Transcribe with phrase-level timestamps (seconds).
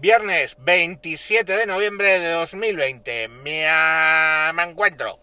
[0.00, 3.28] Viernes 27 de noviembre de 2020.
[3.28, 5.20] Me, ah, me encuentro.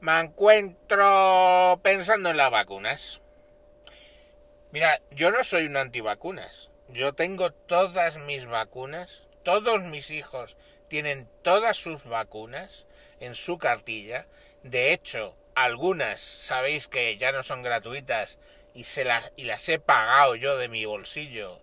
[0.00, 3.20] Me encuentro pensando en las vacunas.
[4.72, 6.70] Mira, yo no soy un antivacunas.
[6.88, 9.22] Yo tengo todas mis vacunas.
[9.44, 10.56] Todos mis hijos
[10.88, 12.86] tienen todas sus vacunas
[13.20, 14.26] en su cartilla.
[14.64, 18.38] De hecho, algunas sabéis que ya no son gratuitas
[18.74, 19.06] y, se
[19.36, 21.60] y las he pagado yo de mi bolsillo,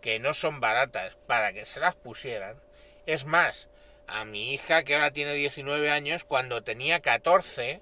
[0.00, 2.60] que no son baratas, para que se las pusieran.
[3.06, 3.68] Es más,
[4.06, 7.80] a mi hija, que ahora tiene 19 años, cuando tenía 14,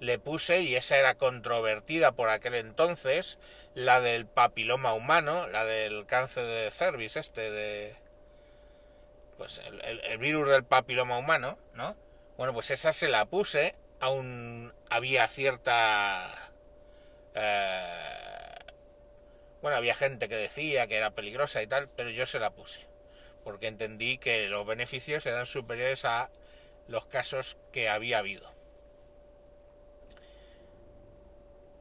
[0.00, 3.38] le puse, y esa era controvertida por aquel entonces,
[3.74, 7.96] la del papiloma humano, la del cáncer de cervix, este de...
[9.36, 11.96] Pues el, virus del papiloma humano, ¿no?
[12.36, 16.50] Bueno, pues esa se la puse, aún había cierta...
[17.34, 18.37] Eh,
[19.62, 22.86] bueno, había gente que decía que era peligrosa y tal, pero yo se la puse,
[23.44, 26.30] porque entendí que los beneficios eran superiores a
[26.86, 28.52] los casos que había habido.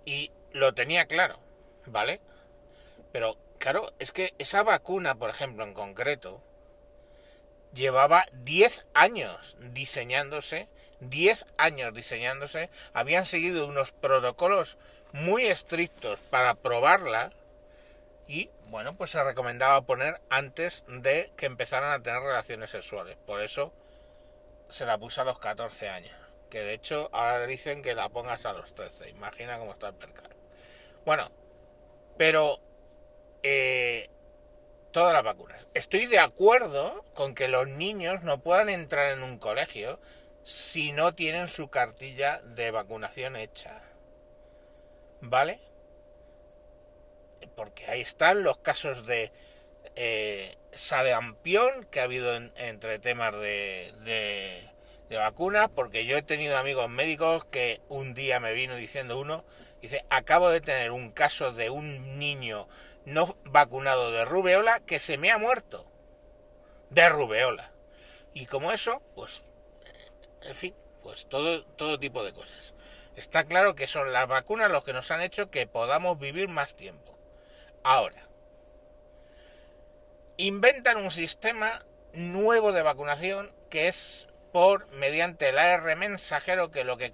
[0.05, 1.39] Y lo tenía claro,
[1.85, 2.19] ¿vale?
[3.11, 6.41] Pero claro, es que esa vacuna, por ejemplo, en concreto,
[7.73, 10.67] llevaba 10 años diseñándose,
[10.99, 14.77] 10 años diseñándose, habían seguido unos protocolos
[15.11, 17.31] muy estrictos para probarla
[18.27, 23.17] y, bueno, pues se recomendaba poner antes de que empezaran a tener relaciones sexuales.
[23.25, 23.73] Por eso
[24.69, 28.45] se la puso a los 14 años que de hecho ahora dicen que la pongas
[28.45, 29.09] a los 13.
[29.09, 30.29] Imagina cómo está el percal.
[31.05, 31.31] Bueno,
[32.17, 32.59] pero
[33.43, 34.09] eh,
[34.91, 35.67] todas las vacunas.
[35.73, 39.99] Estoy de acuerdo con que los niños no puedan entrar en un colegio
[40.43, 43.83] si no tienen su cartilla de vacunación hecha.
[45.21, 45.59] ¿Vale?
[47.57, 49.33] Porque ahí están los casos de
[49.97, 54.63] eh, sarampión que ha habido entre temas de
[55.09, 59.45] de vacunas, porque yo he tenido amigos médicos que un día me vino diciendo uno,
[59.81, 62.67] dice, acabo de tener un caso de un niño
[63.05, 65.89] no vacunado de rubeola que se me ha muerto.
[66.89, 67.71] De rubeola.
[68.33, 69.43] Y como eso, pues,
[70.41, 72.73] en fin, pues todo, todo tipo de cosas.
[73.15, 76.75] Está claro que son las vacunas los que nos han hecho que podamos vivir más
[76.75, 77.06] tiempo.
[77.83, 78.27] Ahora,
[80.37, 86.97] inventan un sistema nuevo de vacunación que es por mediante el AR mensajero que lo
[86.97, 87.11] que,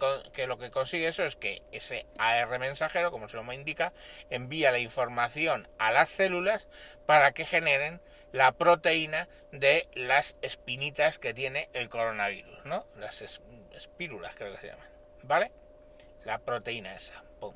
[0.48, 3.92] lo que consigue eso es que ese AR mensajero, como se lo indica,
[4.30, 6.68] envía la información a las células
[7.06, 12.86] para que generen la proteína de las espinitas que tiene el coronavirus, ¿no?
[12.98, 14.88] Las espírulas creo que se llaman,
[15.24, 15.52] ¿vale?
[16.24, 17.56] La proteína esa, pum.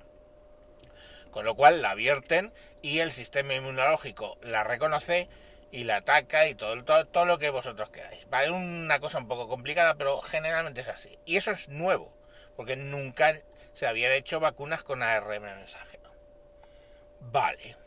[1.32, 5.28] Con lo cual la vierten y el sistema inmunológico la reconoce
[5.72, 8.30] y la ataca y todo, todo, lo que vosotros queráis.
[8.30, 11.18] Vale, una cosa un poco complicada, pero generalmente es así.
[11.26, 12.14] Y eso es nuevo,
[12.56, 13.38] porque nunca
[13.74, 16.12] se habían hecho vacunas con ARN mensajero.
[17.20, 17.87] Vale.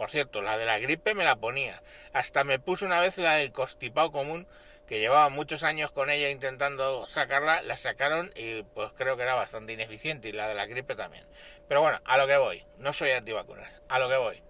[0.00, 1.82] Por cierto, la de la gripe me la ponía.
[2.14, 4.46] Hasta me puse una vez la del constipado común,
[4.88, 9.34] que llevaba muchos años con ella intentando sacarla, la sacaron y pues creo que era
[9.34, 11.26] bastante ineficiente y la de la gripe también.
[11.68, 14.42] Pero bueno, a lo que voy, no soy antivacunas, a lo que voy.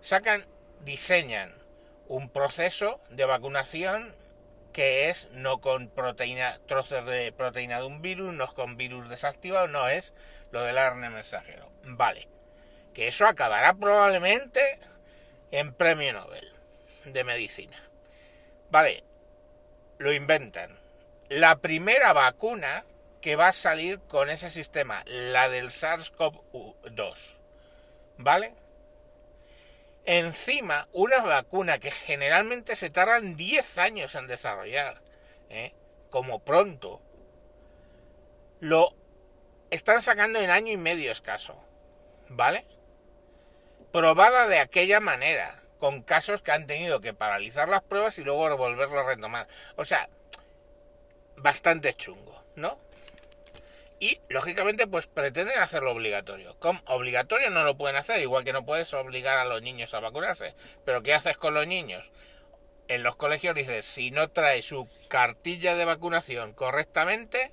[0.00, 0.46] Sacan,
[0.80, 1.54] diseñan
[2.06, 4.16] un proceso de vacunación
[4.72, 9.68] que es no con proteína, trozos de proteína de un virus, no con virus desactivado,
[9.68, 10.14] no es
[10.50, 11.70] lo del ARN mensajero.
[11.82, 12.37] Vale.
[12.98, 14.60] Que eso acabará probablemente
[15.52, 16.52] en premio Nobel
[17.04, 17.80] de medicina.
[18.72, 19.04] Vale.
[19.98, 20.76] Lo inventan.
[21.28, 22.84] La primera vacuna
[23.20, 27.14] que va a salir con ese sistema, la del SARS-CoV-2.
[28.16, 28.54] ¿Vale?
[30.04, 35.00] Encima, una vacuna que generalmente se tardan 10 años en desarrollar,
[35.50, 35.72] ¿eh?
[36.10, 37.00] como pronto,
[38.58, 38.92] lo
[39.70, 41.54] están sacando en año y medio escaso,
[42.28, 42.66] ¿vale?
[43.92, 48.56] Probada de aquella manera, con casos que han tenido que paralizar las pruebas y luego
[48.56, 49.48] volverlo a retomar.
[49.76, 50.08] O sea,
[51.36, 52.78] bastante chungo, ¿no?
[54.00, 56.56] y lógicamente pues pretenden hacerlo obligatorio.
[56.86, 60.54] Obligatorio no lo pueden hacer, igual que no puedes obligar a los niños a vacunarse.
[60.84, 62.10] Pero ¿qué haces con los niños?
[62.88, 67.52] En los colegios dices, si no trae su cartilla de vacunación correctamente,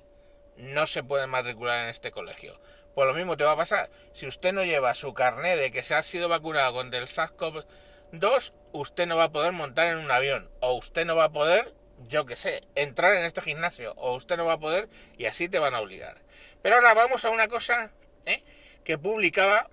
[0.56, 2.58] no se puede matricular en este colegio.
[2.96, 3.90] Pues lo mismo te va a pasar.
[4.14, 8.54] Si usted no lleva su carnet de que se ha sido vacunado con el SARS-CoV-2,
[8.72, 10.50] usted no va a poder montar en un avión.
[10.60, 11.74] O usted no va a poder
[12.08, 14.88] yo qué sé, entrar en este gimnasio o usted no va a poder
[15.18, 16.22] y así te van a obligar.
[16.62, 17.90] Pero ahora vamos a una cosa
[18.24, 18.42] ¿eh?
[18.82, 19.68] que publicaba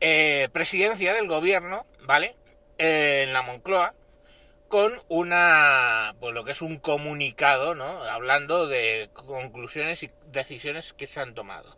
[0.00, 2.36] eh, presidencia del gobierno, ¿vale?
[2.78, 3.94] en la Moncloa,
[4.70, 8.04] con una, pues lo que es un comunicado, ¿no?
[8.04, 11.76] Hablando de conclusiones y decisiones que se han tomado.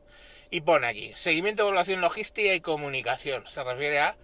[0.50, 3.46] Y pone aquí, seguimiento, evaluación, logística y comunicación.
[3.46, 4.16] Se refiere a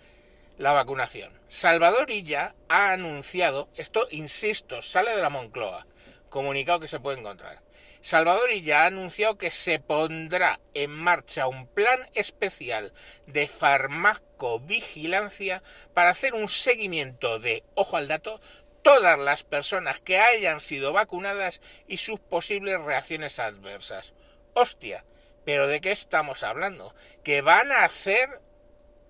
[0.59, 1.33] la vacunación.
[1.49, 5.87] Salvador Illa ha anunciado, esto insisto, sale de la Moncloa,
[6.29, 7.63] comunicado que se puede encontrar.
[8.01, 12.93] Salvador Illa ha anunciado que se pondrá en marcha un plan especial
[13.27, 15.63] de farmacovigilancia
[15.95, 18.41] para hacer un seguimiento de, ojo al dato,
[18.83, 24.15] todas las personas que hayan sido vacunadas y sus posibles reacciones adversas.
[24.55, 25.05] Hostia,
[25.45, 26.95] pero ¿de qué estamos hablando?
[27.25, 28.41] Que van a hacer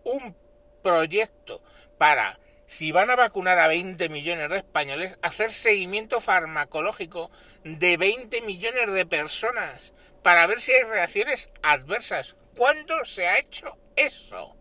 [0.05, 0.37] un
[0.83, 1.63] proyecto
[1.99, 2.39] para,
[2.69, 7.31] si van a vacunar a 20 millones de españoles, hacer seguimiento farmacológico
[7.65, 12.37] de 20 millones de personas para ver si hay reacciones adversas.
[12.55, 14.55] ¿Cuándo se ha hecho eso?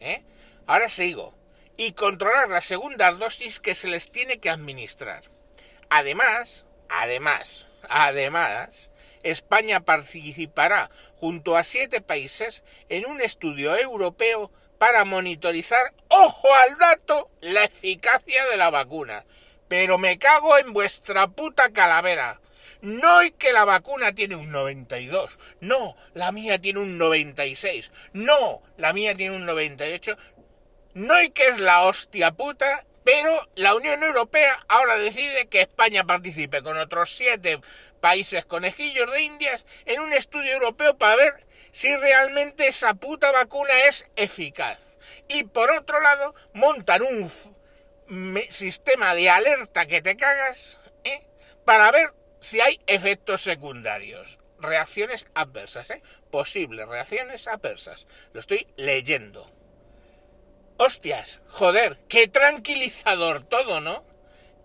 [0.00, 0.24] ¿Eh?
[0.66, 1.32] Ahora sigo.
[1.76, 5.22] Y controlar las segundas dosis que se les tiene que administrar.
[5.90, 8.90] Además, además, además,
[9.22, 10.90] España participará
[11.20, 18.44] junto a siete países en un estudio europeo para monitorizar, ojo al dato, la eficacia
[18.46, 19.24] de la vacuna.
[19.68, 22.40] Pero me cago en vuestra puta calavera.
[22.82, 28.60] No es que la vacuna tiene un 92, no, la mía tiene un 96, no,
[28.76, 30.18] la mía tiene un 98,
[30.92, 36.04] no es que es la hostia puta, pero la Unión Europea ahora decide que España
[36.04, 37.60] participe con otros siete
[38.00, 43.72] países conejillos de Indias en un estudio europeo para ver si realmente esa puta vacuna
[43.88, 44.78] es eficaz.
[45.28, 47.30] Y por otro lado, montan un
[48.50, 51.26] sistema de alerta que te cagas ¿eh?
[51.64, 54.38] para ver si hay efectos secundarios.
[54.58, 56.02] Reacciones adversas, ¿eh?
[56.30, 58.06] Posibles reacciones adversas.
[58.32, 59.50] Lo estoy leyendo.
[60.76, 64.04] Hostias, joder, qué tranquilizador todo, ¿no?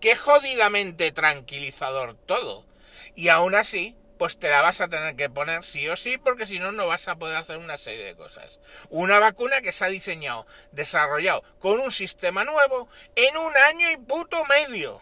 [0.00, 2.66] Qué jodidamente tranquilizador todo.
[3.14, 6.46] Y aún así, pues te la vas a tener que poner sí o sí, porque
[6.46, 8.58] si no, no vas a poder hacer una serie de cosas.
[8.88, 13.96] Una vacuna que se ha diseñado, desarrollado con un sistema nuevo en un año y
[13.96, 15.00] puto medio.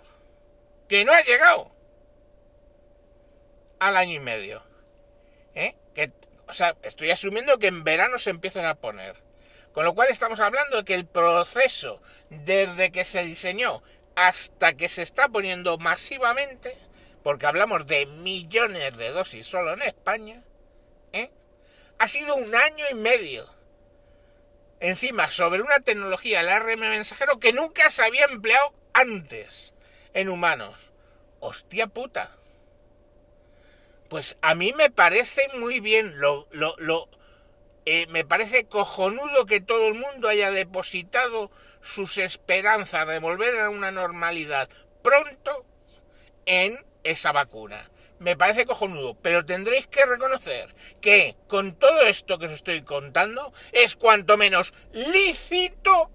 [0.89, 1.71] Que no ha llegado
[3.81, 4.63] al año y medio.
[5.55, 5.75] ¿Eh?
[5.95, 6.13] Que,
[6.47, 9.28] o sea, estoy asumiendo que en verano se empiezan a poner.
[9.79, 13.81] Con lo cual estamos hablando de que el proceso desde que se diseñó
[14.17, 16.77] hasta que se está poniendo masivamente
[17.23, 20.43] porque hablamos de millones de dosis solo en España,
[21.13, 21.31] ¿eh?
[21.97, 23.47] ha sido un año y medio.
[24.81, 29.75] Encima, sobre una tecnología, el ARM mensajero, que nunca se había empleado antes
[30.13, 30.91] en humanos.
[31.39, 32.37] Hostia puta.
[34.09, 37.09] Pues a mí me parece muy bien, lo, lo, lo
[37.91, 41.51] eh, me parece cojonudo que todo el mundo haya depositado
[41.81, 44.69] sus esperanzas de volver a una normalidad
[45.03, 45.65] pronto
[46.45, 47.91] en esa vacuna.
[48.19, 53.55] Me parece cojonudo, pero tendréis que reconocer que con todo esto que os estoy contando
[53.73, 56.11] es cuanto menos lícito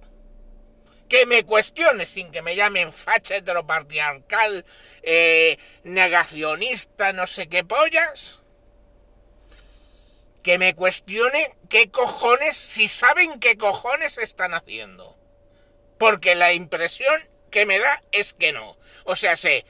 [1.09, 4.63] que me cuestione sin que me llamen facha heteropatriarcal,
[5.01, 8.42] eh, negacionista, no sé qué pollas.
[10.43, 15.17] Que me cuestione qué cojones, si saben qué cojones están haciendo.
[15.97, 18.77] Porque la impresión que me da es que no.
[19.05, 19.65] O sea, sé,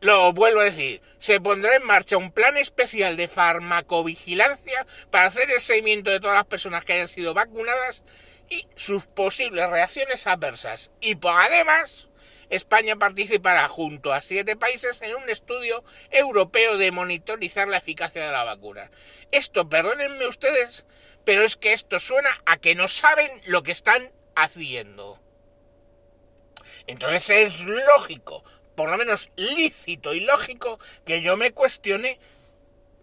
[0.00, 5.50] lo vuelvo a decir, se pondrá en marcha un plan especial de farmacovigilancia para hacer
[5.50, 8.02] el seguimiento de todas las personas que hayan sido vacunadas
[8.48, 10.90] y sus posibles reacciones adversas.
[11.00, 12.07] Y pues, además,
[12.50, 18.32] España participará junto a siete países en un estudio europeo de monitorizar la eficacia de
[18.32, 18.90] la vacuna.
[19.30, 20.86] Esto, perdónenme ustedes,
[21.24, 25.20] pero es que esto suena a que no saben lo que están haciendo.
[26.86, 28.42] Entonces es lógico,
[28.74, 32.18] por lo menos lícito y lógico que yo me cuestione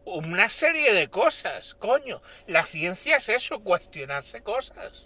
[0.05, 2.21] una serie de cosas, coño.
[2.47, 5.05] La ciencia es eso, cuestionarse cosas.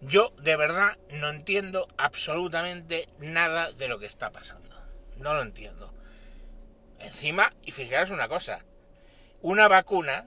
[0.00, 4.76] Yo de verdad no entiendo absolutamente nada de lo que está pasando.
[5.16, 5.92] No lo entiendo.
[6.98, 8.64] Encima, y fijaros una cosa,
[9.42, 10.26] una vacuna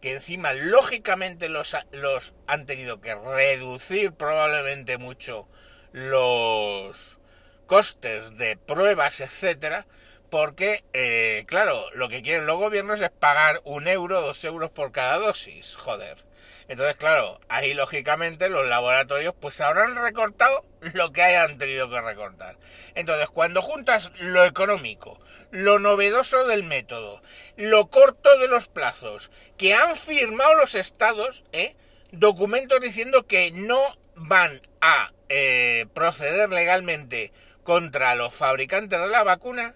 [0.00, 5.48] que encima lógicamente los, los han tenido que reducir probablemente mucho
[5.92, 7.18] los
[7.66, 9.86] costes de pruebas, etcétera,
[10.30, 14.92] porque, eh, claro, lo que quieren los gobiernos es pagar un euro, dos euros por
[14.92, 16.27] cada dosis, joder.
[16.68, 20.64] Entonces, claro, ahí lógicamente los laboratorios pues habrán recortado
[20.94, 22.56] lo que hayan tenido que recortar.
[22.94, 25.18] Entonces, cuando juntas lo económico,
[25.50, 27.22] lo novedoso del método,
[27.56, 31.76] lo corto de los plazos, que han firmado los estados, ¿eh?
[32.12, 33.80] documentos diciendo que no
[34.14, 37.32] van a eh, proceder legalmente
[37.64, 39.74] contra los fabricantes de la vacuna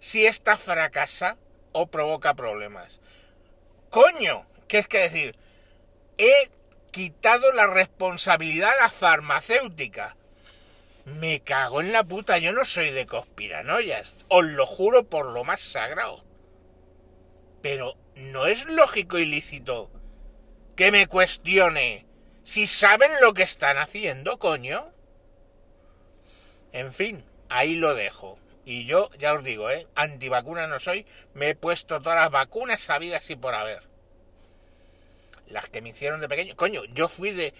[0.00, 1.36] si esta fracasa
[1.72, 3.00] o provoca problemas.
[3.90, 5.36] Coño, ¿qué es que decir?
[6.18, 6.50] He
[6.90, 10.16] quitado la responsabilidad a la farmacéutica.
[11.04, 15.42] Me cago en la puta, yo no soy de conspiranoias, os lo juro por lo
[15.42, 16.22] más sagrado.
[17.60, 19.90] Pero no es lógico y lícito
[20.76, 22.06] que me cuestione
[22.44, 24.92] si saben lo que están haciendo, coño.
[26.72, 28.38] En fin, ahí lo dejo.
[28.64, 29.88] Y yo, ya os digo, ¿eh?
[29.94, 31.04] Antivacuna no soy,
[31.34, 33.91] me he puesto todas las vacunas sabidas y por haber
[35.48, 36.56] las que me hicieron de pequeño.
[36.56, 37.54] Coño, yo fui de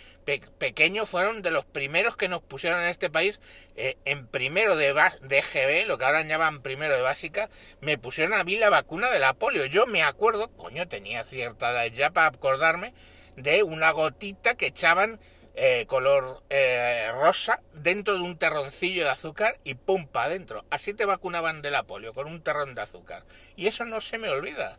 [0.59, 3.41] pequeño, fueron de los primeros que nos pusieron en este país
[3.77, 8.35] eh, en primero de, de EGB, lo que ahora llaman primero de básica, me pusieron
[8.35, 9.67] a mí la vacuna de la polio.
[9.67, 12.95] Yo me acuerdo, coño, tenía cierta edad ya para acordarme
[13.37, 15.21] de una gotita que echaban
[15.55, 20.65] eh, color eh, rosa dentro de un terroncillo de azúcar y pum pa adentro.
[20.71, 23.25] Así te vacunaban de la polio, con un terrón de azúcar.
[23.57, 24.79] Y eso no se me olvida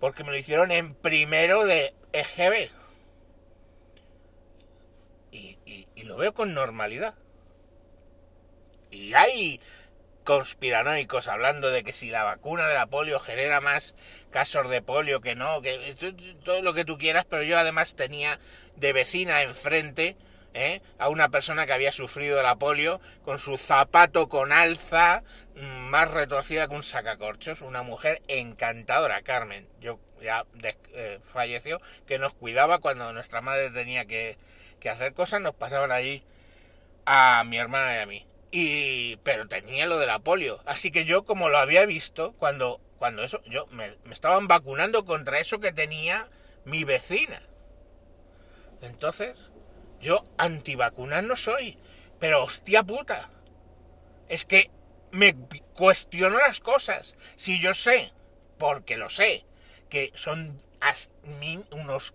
[0.00, 2.70] porque me lo hicieron en primero de EGB.
[5.30, 5.56] Y,
[6.04, 7.14] lo veo con normalidad.
[8.90, 9.60] Y hay
[10.24, 13.94] conspiranoicos hablando de que si la vacuna de la polio genera más
[14.30, 15.94] casos de polio que no, que
[16.44, 18.40] todo lo que tú quieras, pero yo además tenía
[18.76, 20.16] de vecina enfrente
[20.58, 20.82] ¿eh?
[20.98, 25.22] a una persona que había sufrido la polio con su zapato con alza
[25.54, 29.68] mm, más retorcida que un sacacorchos, una mujer encantadora, Carmen.
[29.80, 30.44] Yo ya
[30.92, 34.36] eh, falleció, que nos cuidaba cuando nuestra madre tenía que,
[34.80, 36.24] que hacer cosas, nos pasaban allí
[37.06, 38.26] a mi hermana y a mí.
[38.50, 40.60] Y, pero tenía lo de la polio.
[40.66, 45.04] Así que yo, como lo había visto, cuando, cuando eso, yo me, me estaban vacunando
[45.04, 46.28] contra eso que tenía
[46.64, 47.40] mi vecina.
[48.80, 49.36] Entonces,
[50.00, 51.76] yo antivacunas no soy,
[52.18, 53.30] pero hostia puta.
[54.28, 54.70] Es que
[55.10, 55.34] me
[55.74, 57.14] cuestiono las cosas.
[57.36, 58.12] Si yo sé,
[58.58, 59.44] porque lo sé,
[59.88, 60.60] que son
[61.70, 62.14] unos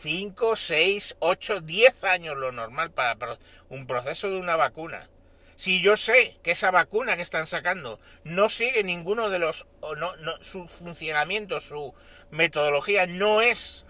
[0.00, 5.08] 5, 6, 8, 10 años lo normal para un proceso de una vacuna.
[5.56, 9.66] Si yo sé que esa vacuna que están sacando no sigue ninguno de los...
[9.98, 11.92] no, no, su funcionamiento, su
[12.30, 13.84] metodología no es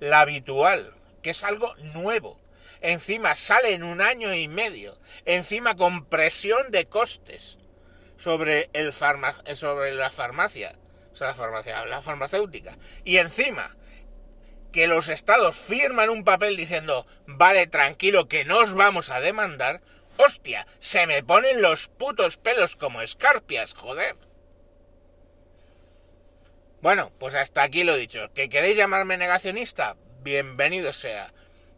[0.00, 2.40] la habitual, que es algo nuevo,
[2.82, 7.58] encima sale en un año y medio, encima con presión de costes
[8.18, 10.76] sobre, el sobre la farmacia,
[11.18, 13.76] la farmacia, la farmacéutica, y encima
[14.72, 19.82] que los estados firman un papel diciendo, vale, tranquilo, que no os vamos a demandar,
[20.16, 24.16] hostia, se me ponen los putos pelos como escarpias, joder.
[26.80, 28.32] Bueno, pues hasta aquí lo dicho.
[28.34, 29.96] ¿Que queréis llamarme negacionista?
[30.22, 31.32] Bienvenido sea.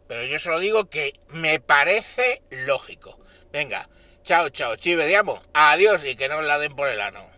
[0.07, 3.19] Pero yo solo digo que me parece lógico.
[3.51, 3.89] Venga,
[4.23, 5.41] chao, chao, chive, amo.
[5.53, 7.34] Adiós y que no la den por el ano.